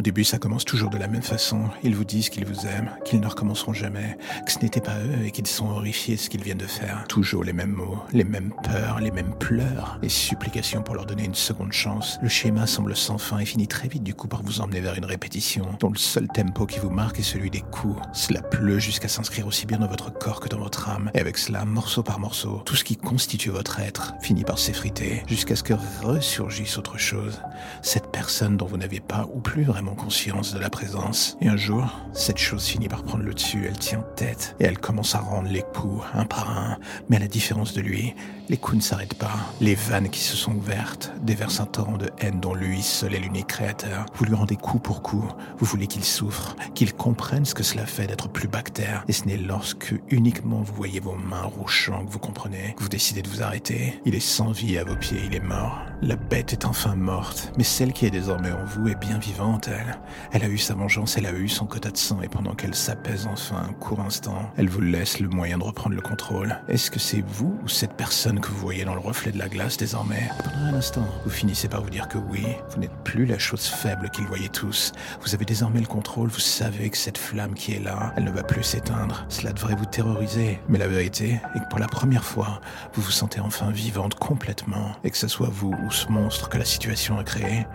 [0.00, 1.64] Au début, ça commence toujours de la même façon.
[1.82, 5.26] Ils vous disent qu'ils vous aiment, qu'ils ne recommenceront jamais, que ce n'était pas eux
[5.26, 7.04] et qu'ils sont horrifiés de ce qu'ils viennent de faire.
[7.06, 11.26] Toujours les mêmes mots, les mêmes peurs, les mêmes pleurs, les supplications pour leur donner
[11.26, 12.18] une seconde chance.
[12.22, 14.94] Le schéma semble sans fin et finit très vite du coup par vous emmener vers
[14.94, 18.00] une répétition dont le seul tempo qui vous marque est celui des coups.
[18.14, 21.10] Cela pleut jusqu'à s'inscrire aussi bien dans votre corps que dans votre âme.
[21.12, 25.24] Et avec cela, morceau par morceau, tout ce qui constitue votre être finit par s'effriter
[25.26, 27.42] jusqu'à ce que ressurgisse autre chose.
[27.82, 31.36] Cette personne dont vous n'avez pas ou plus vraiment conscience de la présence.
[31.40, 34.78] Et un jour, cette chose finit par prendre le dessus, elle tient tête, et elle
[34.78, 36.78] commence à rendre les coups, un par un.
[37.08, 38.14] Mais à la différence de lui,
[38.48, 39.36] les coups ne s'arrêtent pas.
[39.60, 43.20] Les vannes qui se sont ouvertes déversent un torrent de haine dont lui seul est
[43.20, 44.06] l'unique créateur.
[44.14, 45.24] Vous lui rendez coup pour coup.
[45.58, 49.04] Vous voulez qu'il souffre, qu'il comprenne ce que cela fait d'être plus bactère.
[49.08, 52.88] Et ce n'est lorsque uniquement vous voyez vos mains rouchant que vous comprenez, que vous
[52.88, 54.00] décidez de vous arrêter.
[54.04, 55.89] Il est sans vie à vos pieds, il est mort.
[56.02, 59.68] La bête est enfin morte, mais celle qui est désormais en vous est bien vivante,
[59.68, 59.98] elle.
[60.32, 62.74] Elle a eu sa vengeance, elle a eu son quota de sang, et pendant qu'elle
[62.74, 66.58] s'apaise enfin un court instant, elle vous laisse le moyen de reprendre le contrôle.
[66.68, 69.50] Est-ce que c'est vous ou cette personne que vous voyez dans le reflet de la
[69.50, 70.30] glace désormais?
[70.42, 73.66] Pendant un instant, vous finissez par vous dire que oui, vous n'êtes plus la chose
[73.66, 74.92] faible qu'ils voyaient tous.
[75.20, 78.30] Vous avez désormais le contrôle, vous savez que cette flamme qui est là, elle ne
[78.30, 79.26] va plus s'éteindre.
[79.28, 80.60] Cela devrait vous terroriser.
[80.70, 82.62] Mais la vérité est que pour la première fois,
[82.94, 84.92] vous vous sentez enfin vivante complètement.
[85.04, 87.66] Et que ce soit vous ce monstre que la situation a créé,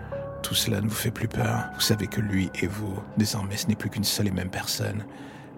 [0.42, 1.66] tout cela ne vous fait plus peur.
[1.74, 5.04] Vous savez que lui et vous, désormais, ce n'est plus qu'une seule et même personne.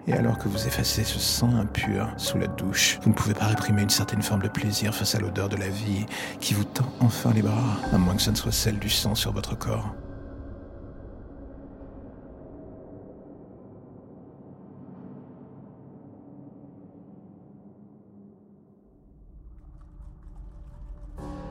[0.06, 3.44] Et alors que vous effacez ce sang impur sous la douche, vous ne pouvez pas
[3.46, 6.06] réprimer une certaine forme de plaisir face à l'odeur de la vie
[6.40, 9.14] qui vous tend enfin les bras, à moins que ce ne soit celle du sang
[9.14, 9.94] sur votre corps.